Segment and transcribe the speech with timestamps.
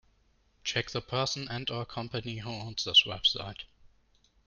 [0.63, 3.65] Check the person and/or company who owns this website.